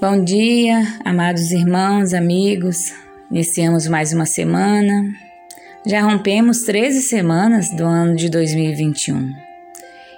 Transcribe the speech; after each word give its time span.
Bom 0.00 0.24
dia, 0.24 0.82
amados 1.04 1.50
irmãos, 1.50 2.14
amigos. 2.14 2.90
Iniciamos 3.30 3.86
mais 3.86 4.14
uma 4.14 4.24
semana. 4.24 5.04
Já 5.86 6.00
rompemos 6.00 6.62
13 6.62 7.02
semanas 7.02 7.68
do 7.76 7.84
ano 7.84 8.16
de 8.16 8.30
2021. 8.30 9.30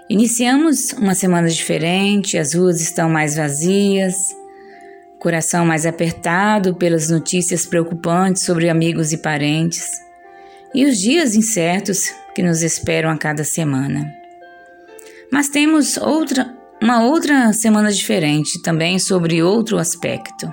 Iniciamos 0.08 0.92
uma 0.92 1.16
semana 1.16 1.48
diferente, 1.48 2.38
as 2.38 2.54
ruas 2.54 2.80
estão 2.80 3.10
mais 3.10 3.34
vazias, 3.34 4.14
coração 5.18 5.66
mais 5.66 5.84
apertado 5.84 6.76
pelas 6.76 7.10
notícias 7.10 7.66
preocupantes 7.66 8.44
sobre 8.44 8.68
amigos 8.68 9.12
e 9.12 9.18
parentes, 9.18 10.00
e 10.72 10.84
os 10.84 10.96
dias 10.96 11.34
incertos 11.34 12.14
que 12.36 12.42
nos 12.42 12.62
esperam 12.62 13.10
a 13.10 13.18
cada 13.18 13.42
semana. 13.42 14.14
Mas 15.32 15.48
temos 15.48 15.96
outra 15.96 16.61
uma 16.82 17.04
outra 17.04 17.52
semana 17.52 17.92
diferente 17.92 18.60
também 18.60 18.98
sobre 18.98 19.40
outro 19.40 19.78
aspecto. 19.78 20.52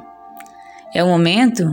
É 0.94 1.04
o 1.04 1.08
momento 1.08 1.66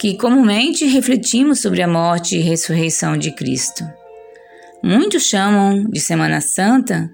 que 0.00 0.16
comumente 0.16 0.86
refletimos 0.86 1.60
sobre 1.60 1.82
a 1.82 1.86
morte 1.86 2.38
e 2.38 2.40
ressurreição 2.40 3.18
de 3.18 3.32
Cristo. 3.32 3.86
Muitos 4.82 5.24
chamam 5.24 5.84
de 5.84 6.00
Semana 6.00 6.40
Santa 6.40 7.10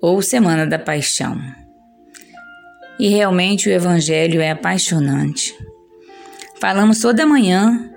ou 0.00 0.22
Semana 0.22 0.66
da 0.66 0.78
Paixão. 0.78 1.38
E 2.98 3.08
realmente 3.08 3.68
o 3.68 3.72
Evangelho 3.72 4.40
é 4.40 4.50
apaixonante. 4.50 5.54
Falamos 6.58 7.00
toda 7.00 7.26
manhã 7.26 7.90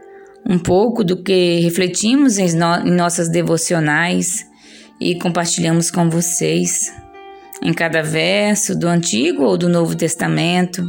um 0.45 0.59
pouco 0.59 1.01
do 1.01 1.23
que 1.23 1.61
refletimos 1.61 2.37
em, 2.39 2.53
no 2.57 2.85
em 2.85 2.91
nossas 2.91 3.29
devocionais 3.29 4.45
e 4.99 5.17
compartilhamos 5.17 5.89
com 5.89 6.09
vocês 6.09 6.91
em 7.65 7.73
cada 7.73 8.03
verso 8.03 8.77
do 8.77 8.87
Antigo 8.87 9.43
ou 9.43 9.57
do 9.57 9.67
Novo 9.67 9.95
Testamento, 9.95 10.87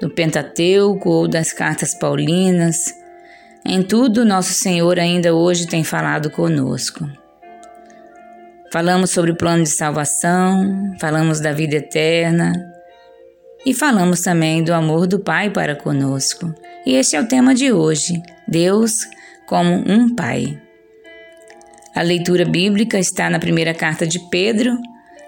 do 0.00 0.08
Pentateuco 0.08 1.10
ou 1.10 1.26
das 1.26 1.52
cartas 1.52 1.92
paulinas. 1.92 2.94
Em 3.66 3.82
tudo, 3.82 4.24
nosso 4.24 4.52
Senhor 4.52 4.96
ainda 4.96 5.34
hoje 5.34 5.66
tem 5.66 5.82
falado 5.82 6.30
conosco. 6.30 7.04
Falamos 8.72 9.10
sobre 9.10 9.32
o 9.32 9.36
plano 9.36 9.64
de 9.64 9.70
salvação, 9.70 10.94
falamos 11.00 11.40
da 11.40 11.52
vida 11.52 11.74
eterna 11.74 12.52
e 13.66 13.74
falamos 13.74 14.20
também 14.20 14.62
do 14.62 14.72
amor 14.72 15.04
do 15.04 15.18
Pai 15.18 15.50
para 15.50 15.74
conosco. 15.74 16.54
E 16.86 16.94
este 16.94 17.16
é 17.16 17.20
o 17.20 17.26
tema 17.26 17.56
de 17.56 17.72
hoje: 17.72 18.22
Deus 18.46 19.00
como 19.48 19.74
um 19.74 20.14
Pai. 20.14 20.62
A 21.92 22.02
leitura 22.02 22.44
bíblica 22.44 23.00
está 23.00 23.28
na 23.28 23.40
primeira 23.40 23.74
carta 23.74 24.06
de 24.06 24.20
Pedro, 24.30 24.78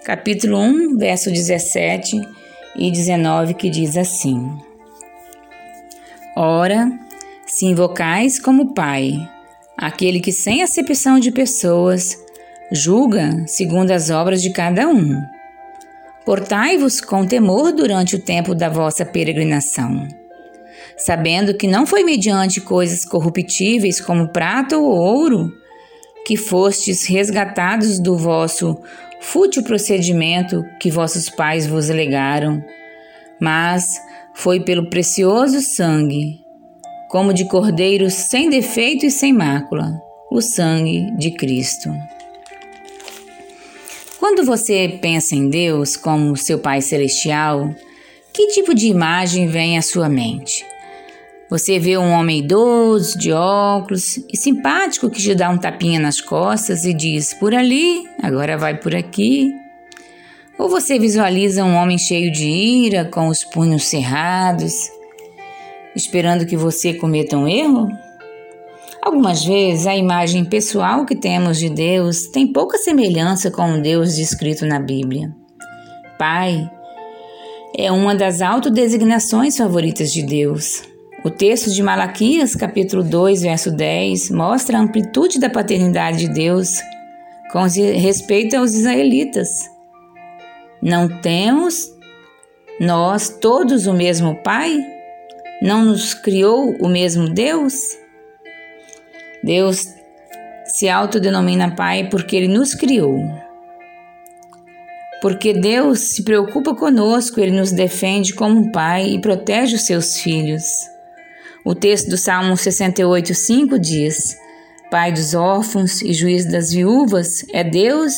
capítulo 0.03 0.57
1, 0.57 0.97
verso 0.97 1.29
17 1.29 2.19
e 2.75 2.91
19, 2.91 3.53
que 3.53 3.69
diz 3.69 3.95
assim: 3.95 4.57
Ora, 6.35 6.91
se 7.45 7.65
invocais 7.65 8.39
como 8.39 8.73
Pai, 8.73 9.13
aquele 9.77 10.19
que 10.19 10.31
sem 10.31 10.63
acepção 10.63 11.19
de 11.19 11.31
pessoas 11.31 12.17
julga 12.71 13.45
segundo 13.47 13.91
as 13.91 14.09
obras 14.09 14.41
de 14.41 14.51
cada 14.51 14.87
um. 14.87 15.21
Portai-vos 16.25 17.01
com 17.01 17.25
temor 17.25 17.71
durante 17.71 18.15
o 18.15 18.19
tempo 18.19 18.55
da 18.55 18.69
vossa 18.69 19.05
peregrinação, 19.05 20.07
sabendo 20.97 21.55
que 21.55 21.67
não 21.67 21.85
foi 21.85 22.03
mediante 22.03 22.61
coisas 22.61 23.05
corruptíveis 23.05 23.99
como 23.99 24.29
prata 24.29 24.77
ou 24.77 24.85
ouro 24.85 25.51
que 26.25 26.37
fostes 26.37 27.05
resgatados 27.05 27.99
do 27.99 28.15
vosso 28.15 28.77
fútil 29.21 29.63
procedimento 29.63 30.65
que 30.79 30.91
vossos 30.91 31.29
pais 31.29 31.65
vos 31.65 31.87
legaram, 31.87 32.61
mas 33.39 34.01
foi 34.33 34.59
pelo 34.59 34.89
precioso 34.89 35.61
sangue, 35.61 36.41
como 37.09 37.33
de 37.33 37.45
cordeiro 37.45 38.09
sem 38.09 38.49
defeito 38.49 39.05
e 39.05 39.11
sem 39.11 39.31
mácula, 39.31 40.01
o 40.29 40.41
sangue 40.41 41.15
de 41.17 41.31
Cristo. 41.31 41.89
Quando 44.19 44.43
você 44.43 44.99
pensa 45.01 45.35
em 45.35 45.49
Deus 45.49 45.95
como 45.95 46.37
seu 46.37 46.59
Pai 46.59 46.81
Celestial, 46.81 47.73
que 48.33 48.47
tipo 48.47 48.73
de 48.73 48.87
imagem 48.87 49.47
vem 49.47 49.77
à 49.77 49.81
sua 49.81 50.07
mente? 50.07 50.65
Você 51.51 51.77
vê 51.77 51.97
um 51.97 52.13
homem 52.13 52.39
idoso, 52.39 53.19
de 53.19 53.33
óculos 53.33 54.15
e 54.31 54.37
simpático 54.37 55.09
que 55.09 55.21
te 55.21 55.35
dá 55.35 55.49
um 55.49 55.57
tapinha 55.57 55.99
nas 55.99 56.21
costas 56.21 56.85
e 56.85 56.93
diz: 56.93 57.33
por 57.33 57.53
ali, 57.53 58.07
agora 58.23 58.57
vai 58.57 58.79
por 58.79 58.95
aqui. 58.95 59.51
Ou 60.57 60.69
você 60.69 60.97
visualiza 60.97 61.65
um 61.65 61.75
homem 61.75 61.97
cheio 61.97 62.31
de 62.31 62.47
ira, 62.47 63.03
com 63.03 63.27
os 63.27 63.43
punhos 63.43 63.83
cerrados, 63.83 64.89
esperando 65.93 66.45
que 66.45 66.55
você 66.55 66.93
cometa 66.93 67.35
um 67.35 67.45
erro? 67.45 67.89
Algumas 69.01 69.43
vezes 69.43 69.87
a 69.87 69.95
imagem 69.97 70.45
pessoal 70.45 71.05
que 71.05 71.17
temos 71.17 71.59
de 71.59 71.69
Deus 71.69 72.27
tem 72.27 72.47
pouca 72.47 72.77
semelhança 72.77 73.51
com 73.51 73.73
o 73.73 73.81
Deus 73.81 74.15
descrito 74.15 74.65
na 74.65 74.79
Bíblia. 74.79 75.35
Pai 76.17 76.71
é 77.77 77.91
uma 77.91 78.15
das 78.15 78.41
autodesignações 78.41 79.57
favoritas 79.57 80.13
de 80.13 80.23
Deus. 80.23 80.89
O 81.23 81.29
texto 81.29 81.69
de 81.69 81.83
Malaquias, 81.83 82.55
capítulo 82.55 83.03
2, 83.03 83.43
verso 83.43 83.69
10, 83.69 84.31
mostra 84.31 84.79
a 84.79 84.81
amplitude 84.81 85.39
da 85.39 85.51
paternidade 85.51 86.25
de 86.25 86.33
Deus 86.33 86.81
com 87.51 87.61
respeito 87.61 88.57
aos 88.57 88.73
israelitas. 88.73 89.69
Não 90.81 91.07
temos 91.07 91.91
nós 92.79 93.29
todos 93.29 93.85
o 93.85 93.93
mesmo 93.93 94.41
Pai? 94.41 94.83
Não 95.61 95.85
nos 95.85 96.15
criou 96.15 96.75
o 96.79 96.87
mesmo 96.87 97.29
Deus? 97.29 97.75
Deus 99.43 99.93
se 100.65 100.89
autodenomina 100.89 101.75
Pai 101.75 102.09
porque 102.09 102.35
Ele 102.35 102.47
nos 102.47 102.73
criou. 102.73 103.19
Porque 105.21 105.53
Deus 105.53 105.99
se 105.99 106.23
preocupa 106.23 106.73
conosco, 106.73 107.39
Ele 107.39 107.51
nos 107.51 107.71
defende 107.71 108.33
como 108.33 108.59
um 108.59 108.71
Pai 108.71 109.07
e 109.11 109.21
protege 109.21 109.75
os 109.75 109.83
seus 109.83 110.19
filhos. 110.19 110.90
O 111.63 111.75
texto 111.75 112.09
do 112.09 112.17
Salmo 112.17 112.57
68, 112.57 113.35
5 113.35 113.79
diz: 113.79 114.37
Pai 114.89 115.11
dos 115.11 115.35
órfãos 115.35 116.01
e 116.01 116.11
juiz 116.11 116.45
das 116.45 116.71
viúvas 116.71 117.45
é 117.53 117.63
Deus 117.63 118.13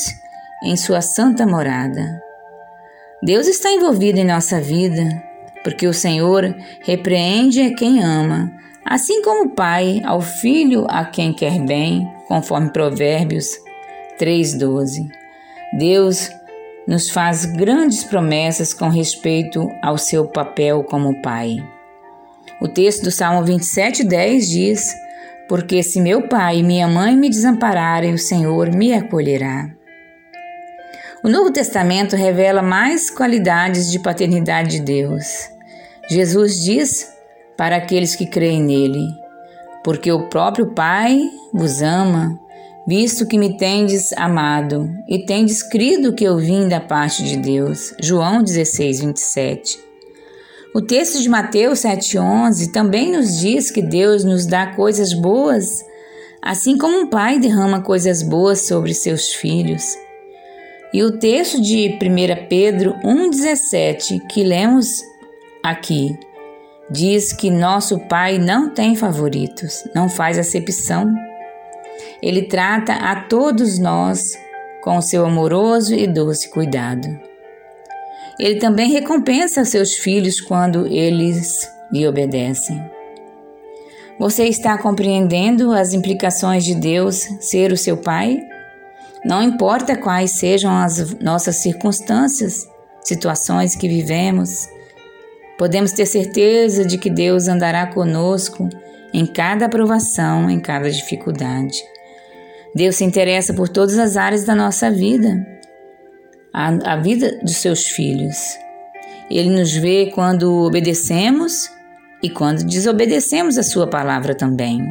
em 0.64 0.78
sua 0.78 1.02
santa 1.02 1.46
morada. 1.46 2.22
Deus 3.22 3.48
está 3.48 3.70
envolvido 3.70 4.20
em 4.20 4.26
nossa 4.26 4.62
vida, 4.62 5.04
porque 5.62 5.86
o 5.88 5.94
Senhor 5.94 6.56
repreende 6.82 7.62
a 7.62 7.76
quem 7.76 8.02
ama, 8.02 8.50
assim 8.86 9.22
como 9.22 9.46
o 9.46 9.56
Pai 9.56 10.02
ao 10.06 10.22
filho 10.22 10.86
a 10.90 11.04
quem 11.04 11.34
quer 11.34 11.60
bem, 11.66 12.10
conforme 12.28 12.72
Provérbios 12.72 13.58
3,12. 14.18 15.10
Deus 15.78 16.30
nos 16.88 17.10
faz 17.10 17.46
grandes 17.46 18.04
promessas 18.06 18.74
com 18.74 18.88
respeito 18.88 19.70
ao 19.82 19.98
seu 19.98 20.28
papel 20.28 20.84
como 20.84 21.22
Pai. 21.22 21.58
O 22.64 22.68
texto 22.70 23.04
do 23.04 23.12
Salmo 23.12 23.44
27, 23.44 24.06
10 24.06 24.50
diz: 24.50 24.96
Porque 25.50 25.84
se 25.84 26.00
meu 26.00 26.30
pai 26.30 26.60
e 26.60 26.64
minha 26.64 26.88
mãe 26.88 27.14
me 27.14 27.30
desampararem, 27.30 28.14
o 28.14 28.18
Senhor 28.18 28.74
me 28.74 28.94
acolherá. 28.94 29.70
O 31.22 31.28
Novo 31.28 31.52
Testamento 31.52 32.16
revela 32.16 32.62
mais 32.62 33.10
qualidades 33.10 33.92
de 33.92 34.00
paternidade 34.00 34.78
de 34.78 34.80
Deus. 34.80 35.50
Jesus 36.10 36.64
diz 36.64 37.12
para 37.58 37.76
aqueles 37.76 38.16
que 38.16 38.26
creem 38.26 38.64
nele: 38.64 39.10
Porque 39.84 40.10
o 40.10 40.30
próprio 40.30 40.68
Pai 40.68 41.22
vos 41.54 41.82
ama, 41.82 42.40
visto 42.88 43.28
que 43.28 43.38
me 43.38 43.58
tendes 43.58 44.14
amado, 44.14 44.90
e 45.10 45.26
tendes 45.26 45.62
crido 45.62 46.14
que 46.14 46.24
eu 46.24 46.38
vim 46.38 46.70
da 46.70 46.80
parte 46.80 47.24
de 47.24 47.36
Deus. 47.36 47.94
João 48.00 48.42
16, 48.42 49.02
27. 49.02 49.93
O 50.74 50.82
texto 50.82 51.22
de 51.22 51.30
Mateus 51.30 51.82
7,11 51.82 52.72
também 52.72 53.12
nos 53.12 53.38
diz 53.40 53.70
que 53.70 53.80
Deus 53.80 54.24
nos 54.24 54.48
dá 54.48 54.74
coisas 54.74 55.14
boas, 55.14 55.86
assim 56.42 56.80
como 56.80 57.02
um 57.02 57.08
pai 57.08 57.38
derrama 57.38 57.84
coisas 57.84 58.24
boas 58.24 58.66
sobre 58.66 58.92
seus 58.96 59.34
filhos. 59.34 59.84
E 60.92 61.04
o 61.04 61.20
texto 61.20 61.62
de 61.62 61.90
1 61.90 62.48
Pedro 62.48 62.96
1,17, 63.04 64.26
que 64.28 64.44
lemos 64.44 65.04
aqui, 65.64 66.18
diz 66.90 67.32
que 67.32 67.52
nosso 67.52 68.00
Pai 68.08 68.40
não 68.40 68.70
tem 68.70 68.96
favoritos, 68.96 69.84
não 69.94 70.10
faz 70.10 70.40
acepção. 70.40 71.08
Ele 72.22 72.44
trata 72.44 72.94
a 72.94 73.22
todos 73.24 73.78
nós 73.78 74.38
com 74.82 75.00
seu 75.02 75.24
amoroso 75.26 75.94
e 75.94 76.08
doce 76.08 76.50
cuidado. 76.50 77.33
Ele 78.40 78.60
também 78.60 78.92
recompensa 78.92 79.66
seus 79.66 79.94
filhos 79.96 80.42
quando 80.42 80.88
eles 80.88 81.70
lhe 81.92 82.08
obedecem. 82.08 82.82
Você 84.20 84.46
está 84.46 84.78
compreendendo 84.78 85.72
as 85.72 85.94
implicações 85.94 86.64
de 86.64 86.76
Deus 86.76 87.28
ser 87.40 87.72
o 87.72 87.78
seu 87.78 87.98
Pai? 87.98 88.40
Não 89.26 89.42
importa 89.42 89.96
quais 89.96 90.32
sejam 90.32 90.72
as 90.72 91.18
nossas 91.20 91.58
circunstâncias, 91.58 92.68
situações 93.04 93.76
que 93.76 93.88
vivemos, 93.88 94.68
Podemos 95.58 95.92
ter 95.92 96.06
certeza 96.06 96.84
de 96.84 96.98
que 96.98 97.10
Deus 97.10 97.48
andará 97.48 97.88
conosco 97.88 98.68
em 99.14 99.26
cada 99.26 99.68
aprovação, 99.68 100.50
em 100.50 100.60
cada 100.60 100.90
dificuldade. 100.90 101.82
Deus 102.76 102.96
se 102.96 103.04
interessa 103.04 103.54
por 103.54 103.70
todas 103.70 104.00
as 104.00 104.18
áreas 104.18 104.46
da 104.46 104.56
nossa 104.56 104.90
vida, 104.90 105.46
a, 106.54 106.94
a 106.94 106.96
vida 106.98 107.40
dos 107.42 107.58
seus 107.58 107.88
filhos. 107.88 108.58
Ele 109.30 109.50
nos 109.50 109.74
vê 109.74 110.12
quando 110.14 110.64
obedecemos 110.64 111.70
e 112.22 112.30
quando 112.30 112.64
desobedecemos 112.64 113.58
a 113.58 113.64
Sua 113.64 113.88
palavra 113.88 114.36
também. 114.36 114.86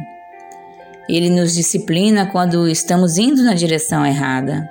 Ele 1.07 1.29
nos 1.29 1.53
disciplina 1.53 2.27
quando 2.27 2.67
estamos 2.67 3.17
indo 3.17 3.43
na 3.43 3.53
direção 3.53 4.05
errada. 4.05 4.69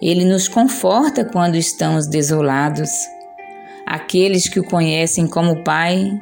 Ele 0.00 0.24
nos 0.24 0.48
conforta 0.48 1.24
quando 1.24 1.56
estamos 1.56 2.06
desolados. 2.06 2.90
Aqueles 3.86 4.48
que 4.48 4.60
o 4.60 4.64
conhecem 4.64 5.26
como 5.26 5.62
Pai 5.62 6.20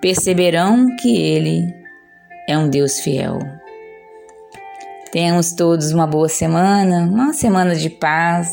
perceberão 0.00 0.94
que 0.96 1.16
Ele 1.16 1.74
é 2.48 2.56
um 2.56 2.68
Deus 2.68 3.00
fiel. 3.00 3.38
Tenhamos 5.10 5.52
todos 5.52 5.92
uma 5.92 6.06
boa 6.06 6.28
semana, 6.28 7.06
uma 7.06 7.32
semana 7.32 7.74
de 7.74 7.88
paz. 7.88 8.52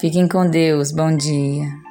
Fiquem 0.00 0.26
com 0.26 0.48
Deus. 0.48 0.92
Bom 0.92 1.14
dia. 1.14 1.89